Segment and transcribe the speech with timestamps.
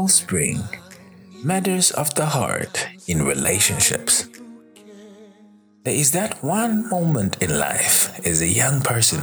[0.00, 0.62] Wellspring
[1.44, 4.30] Matters of the Heart in Relationships.
[5.84, 9.20] There is that one moment in life as a young person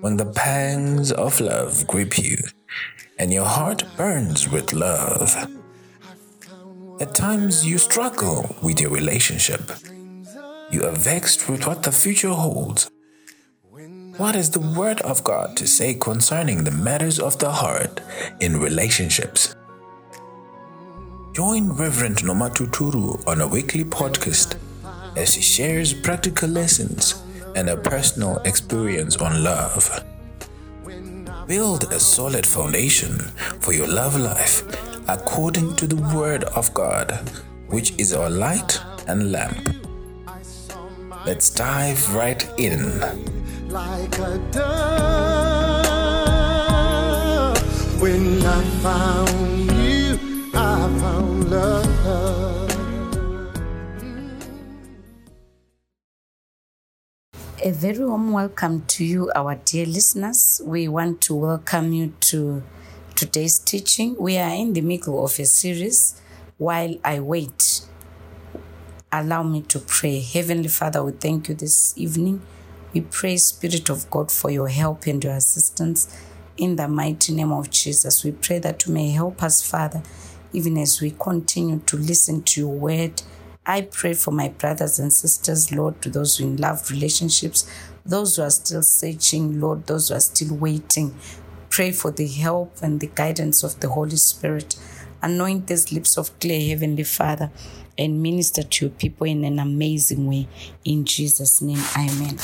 [0.00, 2.38] when the pangs of love grip you
[3.18, 5.36] and your heart burns with love.
[7.02, 9.70] At times you struggle with your relationship.
[10.70, 12.90] You are vexed with what the future holds.
[14.16, 18.00] What is the Word of God to say concerning the matters of the heart
[18.40, 19.54] in relationships?
[21.38, 24.56] Join Reverend Nomatuturu on a weekly podcast
[25.16, 27.22] as he shares practical lessons
[27.54, 30.04] and a personal experience on love.
[31.46, 33.20] Build a solid foundation
[33.60, 34.64] for your love life
[35.06, 37.12] according to the Word of God,
[37.68, 39.76] which is our light and lamp.
[41.24, 42.98] Let's dive right in.
[43.68, 44.72] Like a dove,
[48.02, 49.67] when I found
[57.60, 60.62] A very warm welcome to you, our dear listeners.
[60.64, 62.62] We want to welcome you to
[63.16, 64.14] today's teaching.
[64.16, 66.20] We are in the middle of a series.
[66.56, 67.80] While I wait,
[69.10, 70.20] allow me to pray.
[70.20, 72.42] Heavenly Father, we thank you this evening.
[72.94, 76.16] We pray, Spirit of God, for your help and your assistance
[76.56, 78.22] in the mighty name of Jesus.
[78.22, 80.04] We pray that you may help us, Father,
[80.52, 83.20] even as we continue to listen to your word
[83.68, 87.70] I pray for my brothers and sisters, Lord, to those who in love relationships,
[88.04, 91.14] those who are still searching, Lord, those who are still waiting.
[91.68, 94.76] Pray for the help and the guidance of the Holy Spirit.
[95.20, 97.50] Anoint these lips of clay, Heavenly Father,
[97.98, 100.48] and minister to your people in an amazing way.
[100.86, 102.38] In Jesus' name, Amen.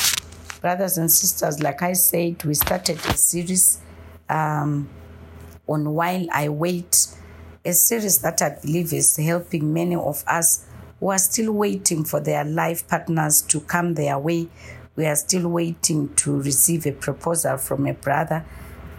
[0.61, 3.81] Brothers and sisters, like I said, we started a series
[4.29, 4.91] um,
[5.67, 7.07] on While I Wait,
[7.65, 10.67] a series that I believe is helping many of us
[11.01, 14.49] who are still waiting for their life partners to come their way.
[14.97, 18.45] We are still waiting to receive a proposal from a brother,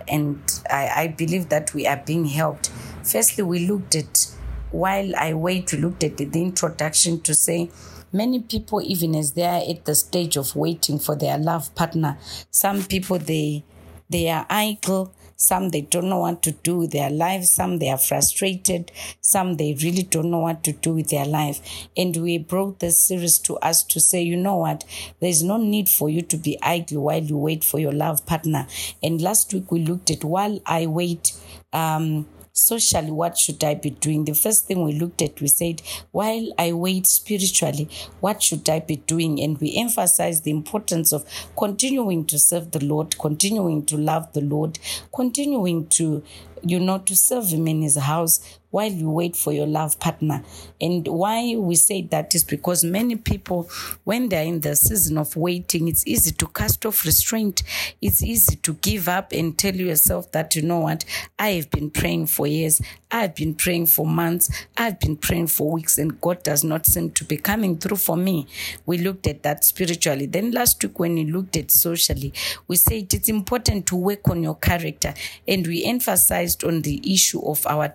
[0.07, 2.69] and I, I believe that we are being helped.
[3.03, 4.31] Firstly, we looked at
[4.71, 7.69] while I wait, we looked at the, introduction to say
[8.11, 12.17] many people even as they are at the stage of waiting for their love partner
[12.49, 13.63] some people they
[14.09, 17.51] they are idle some they don't know what to do with their lives.
[17.51, 18.91] Some they are frustrated.
[19.21, 21.87] Some they really don't know what to do with their life.
[21.97, 24.85] And we brought this series to us to say, you know what?
[25.19, 28.67] There's no need for you to be idle while you wait for your love partner.
[29.03, 31.33] And last week we looked at while I wait,
[31.73, 34.25] um, socially, what should I be doing?
[34.25, 37.89] The first thing we looked at, we said, while I wait spiritually,
[38.21, 39.41] what should I be doing?
[39.41, 41.25] And we emphasized the importance of
[41.57, 44.79] continuing to serve the Lord, continuing to love the Lord,
[45.13, 46.23] continuing to
[46.65, 50.43] you know, to serve him in his house while you wait for your love partner.
[50.81, 53.69] And why we say that is because many people,
[54.03, 57.63] when they're in the season of waiting, it's easy to cast off restraint.
[58.01, 61.05] It's easy to give up and tell yourself that, you know what,
[61.39, 62.81] I have been praying for years.
[63.11, 64.51] I've been praying for months.
[64.75, 68.17] I've been praying for weeks, and God does not seem to be coming through for
[68.17, 68.45] me.
[68.85, 70.25] We looked at that spiritually.
[70.25, 72.33] Then last week, when we looked at socially,
[72.67, 75.13] we said it's important to work on your character.
[75.47, 77.87] And we emphasized on the issue of our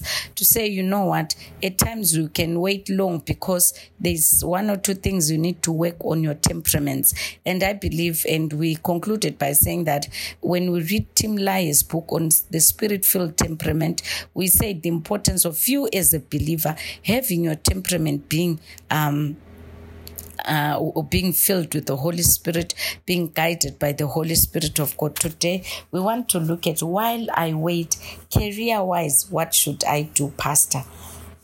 [0.00, 4.76] to say, you know what, at times you can wait long because there's one or
[4.76, 7.14] two things you need to work on your temperaments.
[7.44, 10.08] And I believe, and we concluded by saying that
[10.40, 14.02] when we read Tim LaHaye's book on the spirit filled temperament,
[14.34, 16.74] we say the importance of you as a believer
[17.04, 18.60] having your temperament being
[18.90, 19.36] um,
[20.44, 22.74] uh, being filled with the Holy Spirit,
[23.06, 25.16] being guided by the Holy Spirit of God.
[25.16, 27.96] Today, we want to look at while I wait,
[28.32, 30.82] career wise, what should I do, Pastor?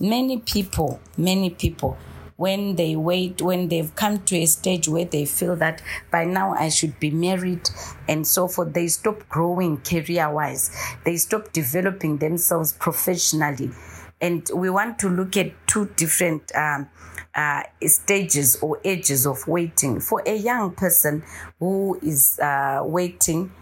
[0.00, 1.98] Many people, many people,
[2.38, 6.52] when they wait, when they've come to a stage where they feel that by now
[6.54, 7.68] I should be married
[8.06, 10.70] and so forth, they stop growing career wise.
[11.04, 13.72] They stop developing themselves professionally.
[14.20, 16.88] And we want to look at two different um,
[17.34, 20.00] uh, stages or ages of waiting.
[20.00, 21.22] For a young person
[21.58, 23.52] who is uh, waiting,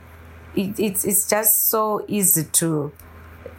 [0.54, 2.92] it, it's, it's just so easy to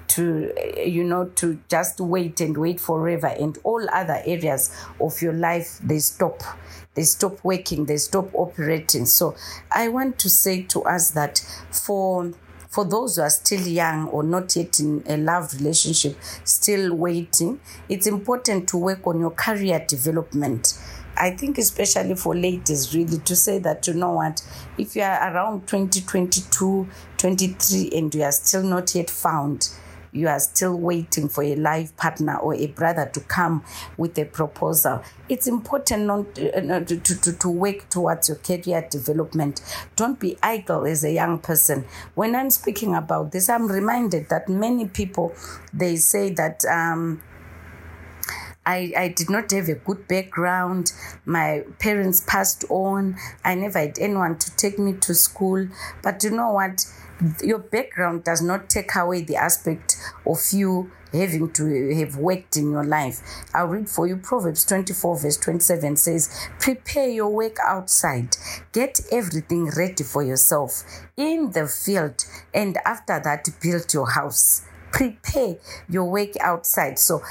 [0.08, 0.54] to
[0.84, 3.28] you know to just wait and wait forever.
[3.28, 6.42] And all other areas of your life they stop.
[6.96, 7.86] They stop working.
[7.86, 9.06] They stop operating.
[9.06, 9.36] So
[9.72, 12.32] i want to say to us that for
[12.70, 17.60] for those who are still young or not yet in a love relationship, still waiting,
[17.90, 20.74] it's important to work on your career development.
[21.20, 24.44] I think, especially for ladies, really to say that you know what,
[24.78, 26.88] if you are around 20, 22,
[27.18, 29.70] 23, and you are still not yet found,
[30.18, 33.64] you are still waiting for a life partner or a brother to come
[33.98, 35.04] with a proposal.
[35.30, 39.62] It's important not uh, to, to, to work towards your career development.
[39.96, 41.86] Don't be idle as a young person.
[42.16, 45.34] When I'm speaking about this, I'm reminded that many people
[45.74, 47.22] they say that um,
[48.68, 50.92] I, I did not have a good background.
[51.26, 53.16] My parents passed on.
[53.46, 55.70] I never had anyone to take me to school.
[56.04, 56.86] But you know what?
[57.42, 62.72] Your background does not take away the aspect of you having to have worked in
[62.72, 63.22] your life.
[63.54, 68.36] I'll read for you Proverbs 24, verse 27 says, Prepare your work outside,
[68.72, 70.84] get everything ready for yourself
[71.16, 75.58] in the field, and after that, build your house prepare
[75.90, 76.98] your work outside.
[76.98, 77.22] So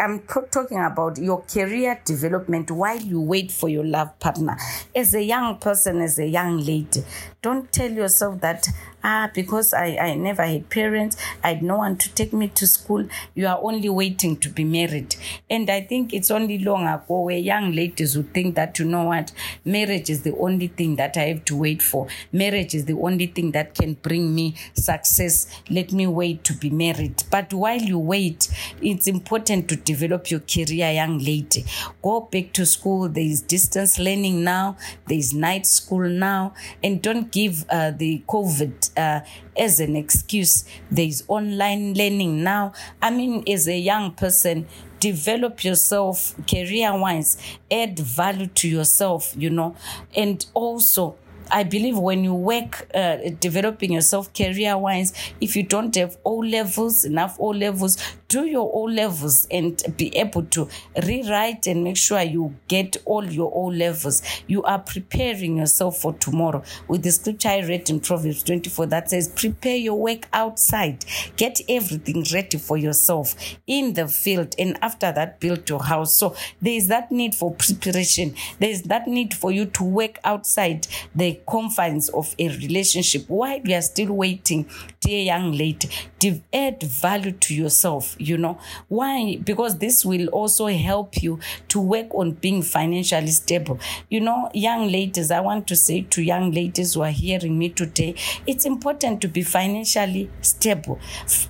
[0.00, 0.20] I'm
[0.50, 4.56] talking about your career development while you wait for your love partner.
[4.94, 7.02] As a young person, as a young lady,
[7.42, 8.68] don't tell yourself that
[9.04, 12.66] ah because I, I never had parents i had no one to take me to
[12.66, 13.06] school.
[13.34, 15.14] You are only waiting to be married.
[15.48, 19.04] And i think it's only long ago where young ladies would think that you know
[19.04, 19.32] what?
[19.64, 22.08] Marriage is the only thing that i have to wait for.
[22.32, 25.46] Marriage is the only thing that can bring me success.
[25.70, 27.22] Let me wait to be married.
[27.30, 28.48] But while you wait
[28.82, 31.64] it's important to develop your career young lady.
[32.02, 33.08] Go back to school.
[33.08, 34.76] There is distance learning now.
[35.06, 36.54] There is night school now.
[36.82, 39.20] And don't give uh, the covid uh,
[39.66, 40.64] as an excuse.
[40.90, 42.72] There's online learning now.
[43.02, 44.66] I mean, as a young person,
[45.00, 47.36] develop yourself career wise,
[47.70, 49.76] add value to yourself, you know,
[50.16, 51.16] and also
[51.50, 56.36] I believe when you work uh, developing yourself career wise, if you don't have O
[56.36, 57.96] levels, enough O levels,
[58.28, 60.68] do your O levels and be able to
[61.04, 64.22] rewrite and make sure you get all your O levels.
[64.46, 66.62] You are preparing yourself for tomorrow.
[66.88, 71.04] With the scripture I read in Proverbs 24 that says, Prepare your work outside,
[71.36, 73.34] get everything ready for yourself
[73.66, 76.14] in the field, and after that, build your house.
[76.14, 80.18] So there is that need for preparation, there is that need for you to work
[80.24, 84.68] outside the confines of a relationship while you are still waiting,
[85.00, 85.88] dear young lady.
[86.20, 88.58] To add value to yourself, you know.
[88.88, 89.36] Why?
[89.36, 91.38] Because this will also help you
[91.68, 93.78] to work on being financially stable.
[94.08, 97.68] You know, young ladies, I want to say to young ladies who are hearing me
[97.68, 98.14] today,
[98.46, 100.98] it's important to be financially stable,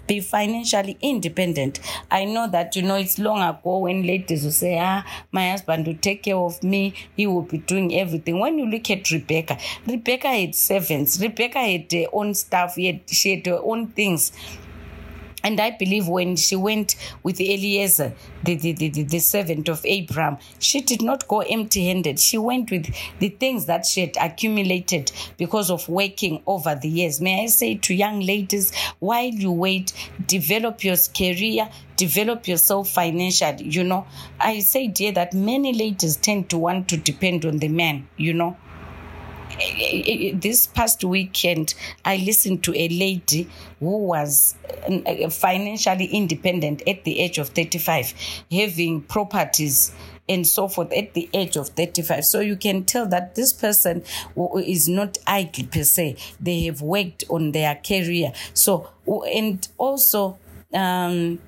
[0.07, 1.81] be financially independent.
[2.11, 5.87] I know that, you know, it's long ago when ladies will say, ah, my husband
[5.87, 8.41] will take care of me, he will be doing everything.
[8.41, 13.47] When you look at Rebecca, Rebecca had servants, Rebecca had her own stuff, she had
[13.47, 14.33] her own things.
[15.47, 18.13] And I believe when she went with Eliezer,
[18.43, 22.19] the, the, the, the, servant of Abraham, she did not go empty handed.
[22.19, 27.21] She went with the things that she had accumulated because of working over the years.
[27.21, 29.93] May I say to young ladies, while you wait,
[30.27, 33.69] develop your career, develop yourself financially.
[33.69, 34.05] You know,
[34.41, 38.35] I say, dear, that many ladies tend to want to depend on the man, you
[38.35, 38.57] know
[40.35, 41.75] this past weekend,
[42.05, 43.49] I listened to a lady
[43.81, 44.55] who was
[44.89, 48.15] uh, financially independent at the age of 35,
[48.51, 49.93] having properties
[50.29, 52.25] and so forth at the age of 35.
[52.25, 54.03] So you can tell that this person
[54.65, 56.17] is not idle per se.
[56.41, 58.33] They have worked on their career.
[58.53, 60.39] So, and also,
[60.75, 61.39] um,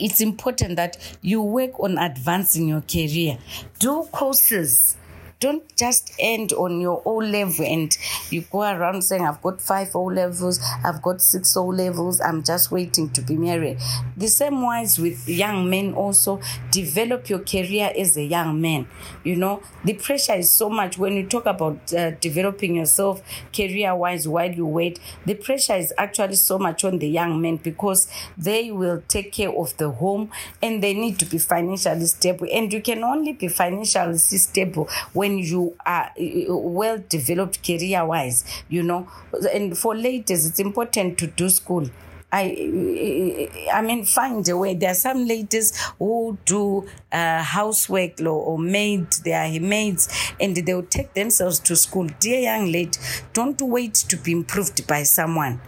[0.00, 3.38] it's important that you work on advancing your career.
[3.78, 4.96] Do courses
[5.40, 7.96] don't just end on your O level and
[8.30, 12.42] you go around saying, I've got five O levels, I've got six O levels, I'm
[12.42, 13.78] just waiting to be married.
[14.16, 18.86] The same wise with young men also, develop your career as a young man.
[19.24, 23.22] You know, the pressure is so much when you talk about uh, developing yourself
[23.54, 27.56] career wise while you wait, the pressure is actually so much on the young men
[27.56, 30.30] because they will take care of the home
[30.60, 32.46] and they need to be financially stable.
[32.52, 38.04] And you can only be financially stable when when you are uh, well developed career
[38.04, 39.08] wise, you know.
[39.52, 41.88] And for ladies, it's important to do school.
[42.32, 44.74] I, I mean, find a way.
[44.74, 50.72] There are some ladies who do uh, housework or maid, they are maids, and they
[50.74, 52.08] will take themselves to school.
[52.20, 52.98] Dear young lady,
[53.32, 55.60] don't wait to be improved by someone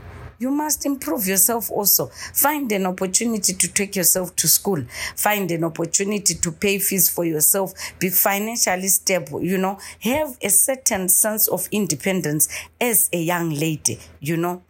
[0.42, 2.06] you must improve yourself also.
[2.34, 4.84] Find an opportunity to take yourself to school.
[5.14, 7.72] Find an opportunity to pay fees for yourself.
[8.00, 9.40] Be financially stable.
[9.40, 12.48] You know, have a certain sense of independence
[12.80, 14.00] as a young lady.
[14.18, 14.62] You know,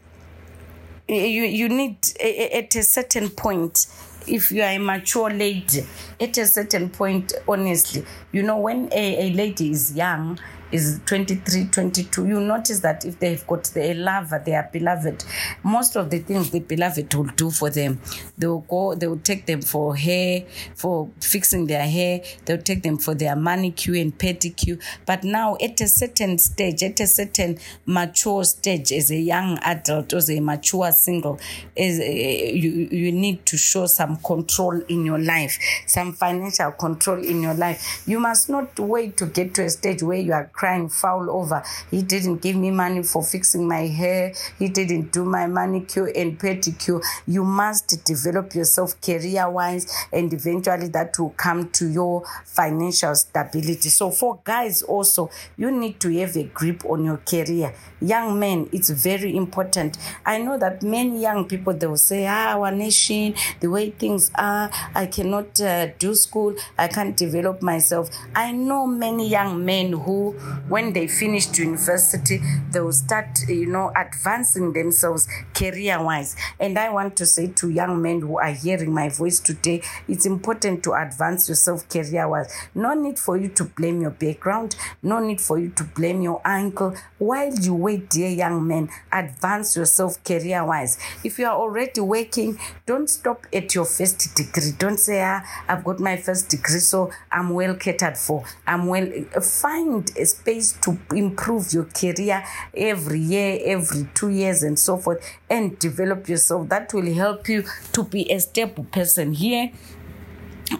[1.09, 3.87] you, you need at a certain point
[4.27, 5.85] if you are a mature lady
[6.21, 10.39] at a certain point honestly you know when a, a lady is young
[10.73, 15.25] is 23 22 you notice that if they've got their lover their beloved.
[15.63, 18.01] Most of the things the beloved will do for them
[18.39, 22.23] they will go they will take them for hair for fixing their hair.
[22.45, 24.83] They'll take them for their manicure and pedicure.
[25.07, 30.13] But now at a certain stage at a certain mature stage as a young adult
[30.13, 31.39] or as a mature single
[31.77, 37.23] is uh, you you need to show some control in your life some financial control
[37.25, 38.03] in your life.
[38.07, 41.61] You must not wait to get to a stage where you are crying foul over.
[41.91, 44.33] He didn't give me money for fixing my hair.
[44.61, 47.03] He didn't do my manicure and pedicure.
[47.27, 53.89] You must develop yourself career wise and eventually that will come to your financial stability.
[53.89, 57.75] So for guys also you need to have a grip on your career.
[58.01, 59.99] Young men it's very important.
[60.25, 64.31] I know that many young people they will say ah our nation the way things
[64.37, 66.55] are i cannot uh, do school.
[66.79, 68.11] I can't develop myself.
[68.37, 70.35] I know many young men who
[70.69, 72.41] when they finished university
[72.71, 77.69] they will start you know advancing themselves career wise and i want to say to
[77.69, 82.53] young men who are hearing my voice today it's important to advance yourself career wise
[82.75, 84.77] no need for you to blame your background.
[85.03, 86.95] No need for you to blame your uncle.
[87.19, 92.59] While you wait dear young men, advance yourself career wise if you are already working
[92.87, 94.73] don't stop at your first degree.
[94.79, 98.45] Don't say ah i've got my first degree so i'm well catered for.
[98.67, 99.09] I'm well
[99.41, 102.45] find a space to improve your career
[102.75, 106.69] every year every two years and so forth and develop yourself.
[106.69, 109.35] That will help you to be a stable person.
[109.35, 109.71] Here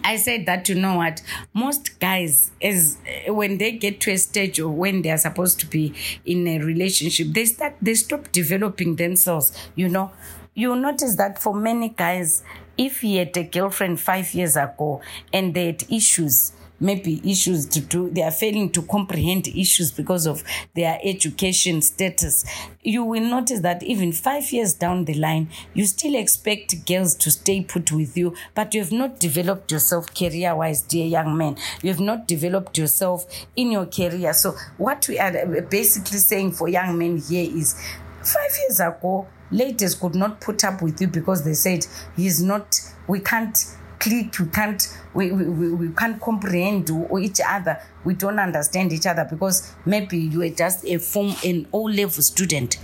[0.03, 1.21] I said that you know what?
[1.53, 5.67] Most guys is when they get to a stage or when they are supposed to
[5.67, 5.93] be
[6.25, 10.11] in a relationship they start they stop developing themselves you know?
[10.55, 12.43] You notice that for many guys
[12.77, 15.01] if he had a girlfriend 5 years ago
[15.31, 16.53] and they had issues
[16.83, 20.43] maybe issues to do they are failing to comprehend issues because of
[20.75, 22.45] their education status.
[22.83, 27.31] You will notice that even five years down the line you still expect girls to
[27.31, 31.57] stay put with you but you have not developed yourself career wise dear young man.
[31.81, 33.25] You have not developed yourself
[33.55, 34.33] in your career.
[34.33, 37.81] So what we are basically saying for young men here is
[38.21, 41.85] five years ago ladies could not put up with you because they said
[42.15, 43.65] he's not we can't
[44.03, 46.89] click we can't we, we, we can't comprehend
[47.21, 47.79] each other.
[48.03, 52.21] We don't understand each other because maybe you are just a form an o level
[52.21, 52.77] student.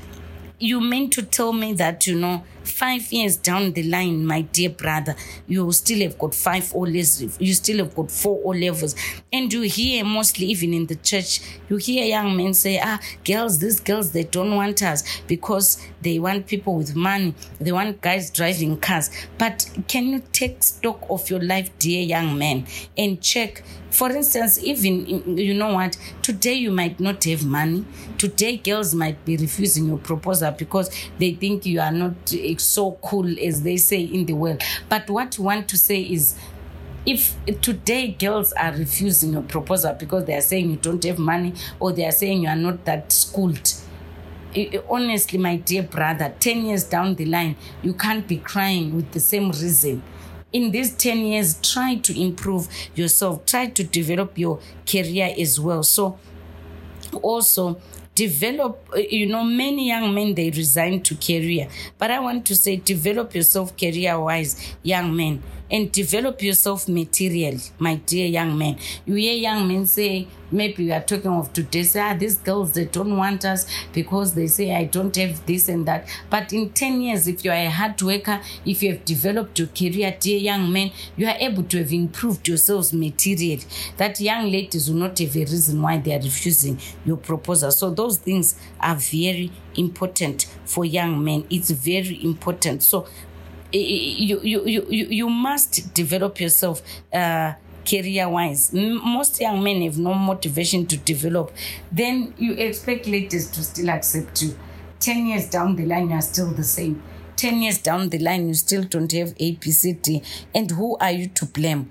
[0.60, 4.70] You mean to tell me that you know five years down the line my dear
[4.70, 5.16] brother
[5.48, 8.96] you still have got five o levels you still have got four o levels.
[9.32, 13.60] And you hear mostly even in the church you hear young men say ah girls
[13.60, 17.34] these girls they don't want us because they want people with money.
[17.60, 19.10] They want guys driving cars.
[19.38, 22.66] But can you take stock of your life dear young man
[22.98, 23.64] and check?
[23.92, 25.98] For instance even you know what?
[26.22, 27.86] Today you might not have money.
[28.18, 33.28] Today girls might be refusing your proposal because they think you are not so cool
[33.40, 34.62] as they say in the world.
[34.88, 36.36] But what you want to say is
[37.06, 41.54] if today girls are refusing your proposal because they are saying you don't have money
[41.80, 43.74] or they are saying you are not that schooled
[44.90, 49.20] honestly my dear brother 10 years down the line you can't be crying with the
[49.20, 50.02] same reason.
[50.52, 53.46] In these 10 years try to improve yourself.
[53.46, 55.84] Try to develop your career as well.
[55.84, 56.18] So
[57.22, 57.80] also
[58.26, 61.68] develop uh, you know many young men they resign to career.
[62.00, 64.54] But i want to say develop yourself career wise
[64.94, 65.36] young men
[65.72, 68.78] and develop yourself materially my dear young man.
[69.06, 72.72] You hear young men say maybe we are talking of today say ah these girls
[72.72, 76.08] they don't want us because they say i don't have this and that.
[76.30, 79.68] But in 10 years if you are a hard worker if you have developed your
[79.68, 83.64] career dear young man you are able to have improved yourselves materially.
[83.98, 87.72] That young ladies will not have a reason why they are refusing your proposal.
[87.72, 91.46] So those things are very important for young men.
[91.50, 92.84] It's very important.
[92.84, 93.08] So
[93.72, 96.82] you you you you, must develop yourself
[97.14, 97.54] uh
[97.90, 101.52] career wise most young men have no motivation to develop.
[101.92, 104.56] Then you expect ladies to still accept you.
[105.00, 107.02] 10 years down the line you are still the same.
[107.38, 111.46] 10 years down the line you still don't have apct and who are you to
[111.46, 111.90] blame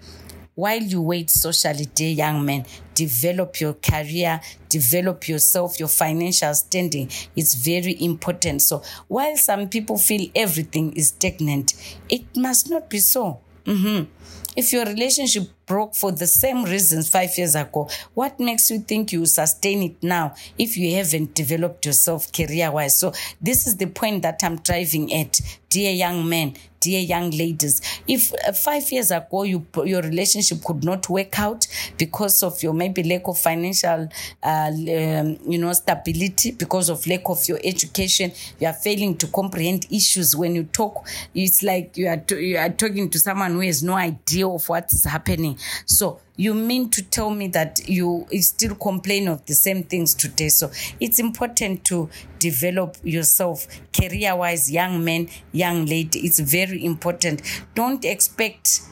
[0.58, 7.08] while you wait socially dear young man develop your career develop yourself your financial standing
[7.36, 11.74] It's very important so while some people feel everything is stagnant
[12.08, 14.10] it must not be so mm-hmm.
[14.56, 17.88] if your relationship broke for the same reasons five years ago.
[18.14, 22.98] What makes you think you sustain it now if you haven't developed yourself career wise?
[22.98, 25.40] So, this is the point that I'm driving at.
[25.70, 30.82] Dear young men, dear young ladies, if uh, five years ago you, your relationship could
[30.82, 31.66] not work out
[31.98, 34.08] because of your maybe lack of financial,
[34.42, 39.26] uh, um, you know, stability, because of lack of your education, you are failing to
[39.26, 40.34] comprehend issues.
[40.34, 43.94] When you talk, it's like you are you are talking to someone who has no
[43.94, 45.57] idea of what is happening.
[45.86, 50.48] So you mean to tell me that you still complain of the same things today?
[50.48, 56.20] So it's important to develop yourself career wise young men young lady.
[56.20, 57.42] It's very important.
[57.74, 58.82] Don't expect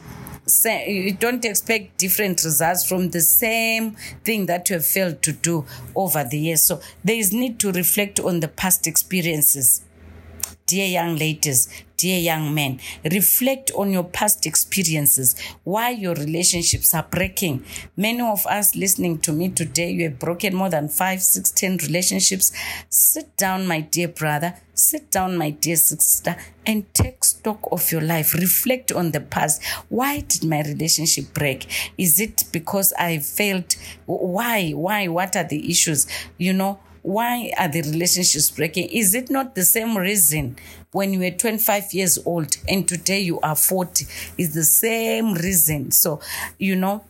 [0.64, 5.64] you don't expect different results from the same thing that you have failed to do
[5.96, 6.62] over the years.
[6.62, 9.82] So there is need to reflect on the past experiences
[10.66, 12.80] dear young ladies dear young men,
[13.10, 17.64] reflect on your past experiences, why your relationships are breaking.
[17.96, 21.78] Many of us listening to me today, you have broken more than five, six, ten
[21.78, 22.52] relationships.
[22.88, 28.02] Sit down, my dear brother, sit down, my dear sister, and take stock of your
[28.02, 28.34] life.
[28.34, 29.64] Reflect on the past.
[29.88, 31.66] Why did my relationship break?
[31.96, 33.74] Is it because I failed?
[34.06, 34.72] Why?
[34.72, 35.08] Why?
[35.08, 36.06] What are the issues?
[36.36, 38.88] You know, why are the relationships breaking?
[38.88, 40.56] Is it not the same reason
[40.90, 44.06] when you were 25 years old and today you are 40?
[44.38, 45.92] Is the same reason.
[45.92, 46.18] So,
[46.58, 47.04] you know,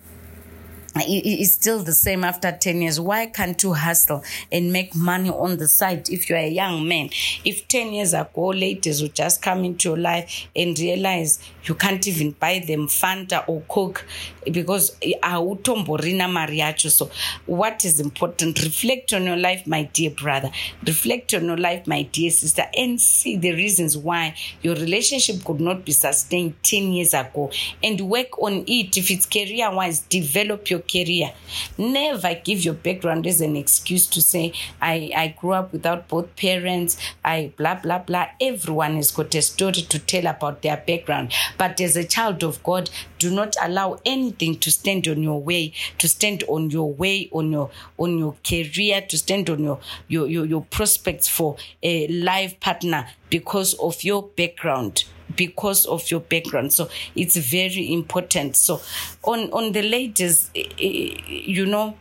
[0.99, 3.01] it's still the same after 10 years.
[3.01, 4.23] Why can't you hustle
[4.53, 7.11] and make money on the side if you're a young man?
[7.45, 12.07] If 10 years ago, ladies would just come into your life and realize you can't
[12.07, 14.05] even buy them Fanta or Coke
[14.51, 16.91] because automborina mariacho.
[16.91, 17.11] So,
[17.47, 18.63] what is important?
[18.63, 20.51] Reflect on your life, my dear brother.
[20.87, 25.61] Reflect on your life, my dear sister, and see the reasons why your relationship could
[25.61, 27.51] not be sustained 10 years ago
[27.83, 28.97] and work on it.
[28.97, 31.33] If it's career wise, develop your career.
[31.79, 36.35] Never give your background as an excuse to say, I, I grew up without both
[36.37, 38.29] parents, I blah, blah, blah.
[38.41, 41.33] Everyone has got a story to tell about their background.
[41.59, 43.99] But as a child of God, do not allow
[44.37, 48.35] anything to stand on your way, to stand on your way, on your on your
[48.45, 54.05] career, to stand on your your, your, your prospects for a life partner because of
[54.05, 56.73] your background because of your background.
[56.73, 58.57] So it's very important.
[58.57, 58.81] So
[59.25, 61.97] on on the ladies eh, eh, you know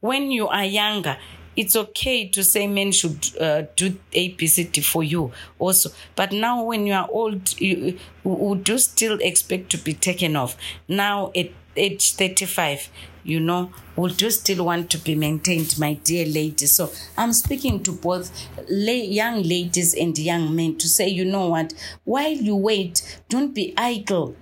[0.00, 1.16] when you are younger
[1.56, 5.90] it's okay to say men should uh, do ABCD for you also.
[6.16, 10.56] But now, when you are old, you, would you still expect to be taken off?
[10.88, 12.88] Now, at age 35,
[13.24, 16.72] you know, would you still want to be maintained, my dear ladies?
[16.72, 18.30] So I'm speaking to both
[18.68, 21.72] lay, young ladies and young men to say, you know what,
[22.04, 24.36] while you wait, don't be idle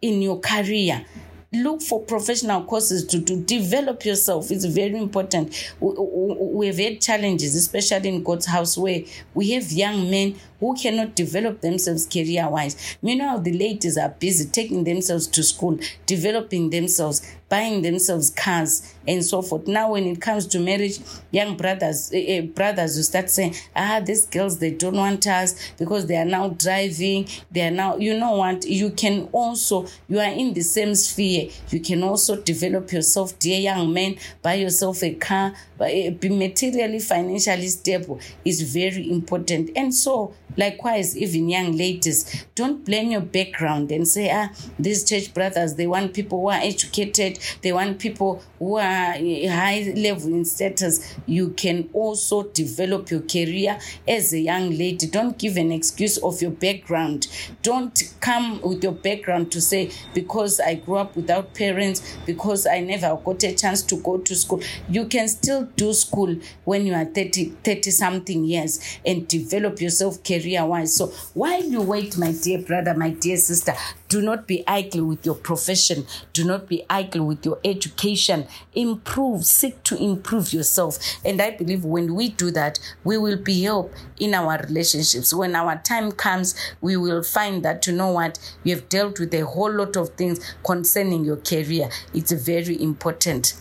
[0.00, 1.04] in your career
[1.52, 5.72] look for professional courses to, to develop yourself it's very important.
[5.80, 9.00] We, we have had challenges especially in god's house where
[9.34, 12.96] we have young men who cannot develop themselves career wise.
[13.02, 19.24] Meanwhile, the ladies are busy taking themselves to school, developing themselves, buying themselves cars, and
[19.24, 19.66] so forth.
[19.66, 20.98] Now, when it comes to marriage,
[21.30, 26.06] young brothers, uh, brothers will start saying, "Ah, these girls they don't want us because
[26.06, 27.26] they are now driving.
[27.50, 28.66] They are now, you know what?
[28.66, 31.48] You can also, you are in the same sphere.
[31.70, 34.16] You can also develop yourself, dear young man.
[34.42, 35.54] Buy yourself a car.
[35.80, 39.70] Eh, be materially, financially stable is very important.
[39.76, 45.32] And so Likewise, even young ladies, don't blame your background and say, ah, these church
[45.32, 50.44] brothers, they want people who are educated, they want people who are high level in
[50.44, 51.14] status.
[51.26, 55.06] You can also develop your career as a young lady.
[55.06, 57.28] Don't give an excuse of your background.
[57.62, 62.80] Don't come with your background to say, because I grew up without parents, because I
[62.80, 64.62] never got a chance to go to school.
[64.88, 70.24] You can still do school when you are 30, 30 something years and develop yourself
[70.24, 70.94] career career wise.
[70.94, 73.74] So while you wait, my dear brother, my dear sister,
[74.08, 76.06] do not be idle with your profession.
[76.32, 78.46] Do not be idle with your education.
[78.74, 80.98] Improve, seek to improve yourself.
[81.24, 85.34] And I believe when we do that, we will be help in our relationships.
[85.34, 89.34] When our time comes, we will find that, you know what, you have dealt with
[89.34, 91.90] a whole lot of things concerning your career.
[92.14, 93.54] It's very important.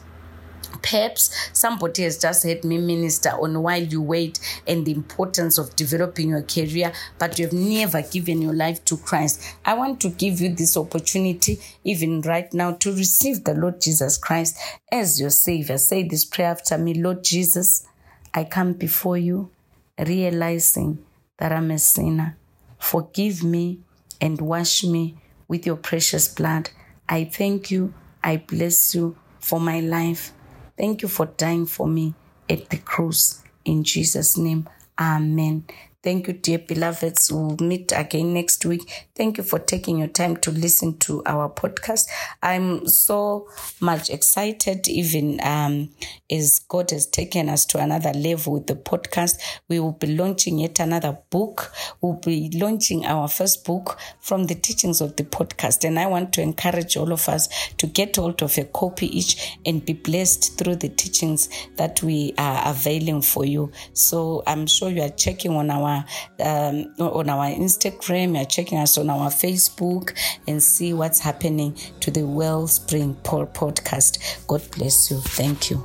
[0.81, 5.75] Perhaps somebody has just heard me minister on while you wait and the importance of
[5.75, 9.55] developing your career, but you have never given your life to Christ.
[9.65, 14.17] I want to give you this opportunity, even right now, to receive the Lord Jesus
[14.17, 14.57] Christ
[14.91, 15.77] as your Savior.
[15.77, 17.87] Say this prayer after me Lord Jesus,
[18.33, 19.49] I come before you
[19.97, 21.03] realizing
[21.37, 22.37] that I'm a sinner.
[22.79, 23.79] Forgive me
[24.19, 25.15] and wash me
[25.47, 26.69] with your precious blood.
[27.09, 27.93] I thank you
[28.27, 30.33] I bless you for my life.
[30.77, 32.13] Thank you for dying for me
[32.49, 33.41] at the cross.
[33.65, 35.65] In Jesus' name, Amen.
[36.03, 37.31] Thank you, dear beloveds.
[37.31, 39.07] We'll meet again next week.
[39.15, 42.07] Thank you for taking your time to listen to our podcast.
[42.43, 43.49] I'm so
[43.81, 45.89] much excited, even um,
[46.31, 49.41] as God has taken us to another level with the podcast.
[49.69, 51.73] We will be launching yet another book.
[51.99, 55.83] We'll be launching our first book from the teachings of the podcast.
[55.83, 59.57] And I want to encourage all of us to get hold of a copy each
[59.65, 63.71] and be blessed through the teachings that we are availing for you.
[63.93, 68.97] So I'm sure you are checking on our um, on our Instagram, you're checking us
[68.97, 74.45] on our Facebook, and see what's happening to the Wellspring podcast.
[74.47, 75.17] God bless you.
[75.19, 75.83] Thank you.